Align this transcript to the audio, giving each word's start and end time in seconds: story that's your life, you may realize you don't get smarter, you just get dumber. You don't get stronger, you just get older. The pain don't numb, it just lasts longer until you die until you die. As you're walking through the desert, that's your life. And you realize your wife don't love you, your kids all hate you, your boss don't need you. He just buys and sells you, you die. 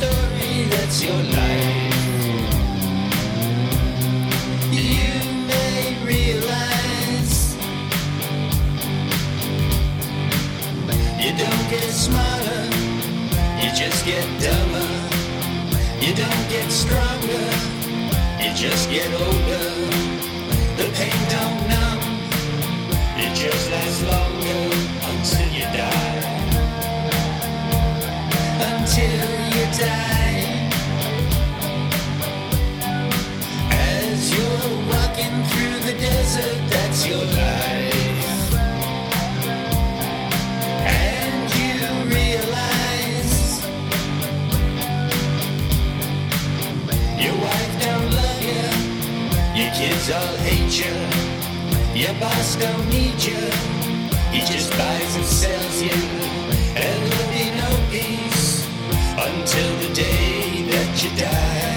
story 0.00 0.64
that's 0.72 1.02
your 1.04 1.22
life, 1.40 1.94
you 4.72 5.12
may 5.50 5.80
realize 6.12 7.56
you 11.22 11.30
don't 11.44 11.66
get 11.74 11.90
smarter, 12.06 12.62
you 13.60 13.68
just 13.82 14.04
get 14.06 14.26
dumber. 14.40 14.88
You 16.00 16.14
don't 16.16 16.46
get 16.48 16.72
stronger, 16.72 17.46
you 18.42 18.50
just 18.54 18.88
get 18.88 19.10
older. 19.12 19.68
The 20.78 20.86
pain 20.96 21.20
don't 21.34 21.60
numb, 21.72 22.00
it 23.22 23.32
just 23.34 23.70
lasts 23.70 24.02
longer 24.02 24.62
until 25.10 25.48
you 25.52 25.66
die 25.76 26.40
until 28.62 29.39
you 29.56 29.64
die. 29.78 30.70
As 33.70 34.30
you're 34.32 34.76
walking 34.92 35.36
through 35.50 35.78
the 35.88 35.94
desert, 35.98 36.58
that's 36.70 37.06
your 37.06 37.24
life. 37.24 38.54
And 41.02 41.44
you 41.60 41.78
realize 42.18 43.38
your 47.24 47.36
wife 47.46 47.74
don't 47.84 48.10
love 48.20 48.42
you, 48.50 48.64
your 49.60 49.70
kids 49.74 50.10
all 50.10 50.36
hate 50.48 50.74
you, 50.82 50.94
your 52.02 52.14
boss 52.20 52.56
don't 52.56 52.88
need 52.88 53.18
you. 53.22 53.42
He 54.32 54.40
just 54.40 54.70
buys 54.78 55.16
and 55.16 55.24
sells 55.24 55.82
you, 55.82 55.98
you 60.96 61.10
die. 61.16 61.69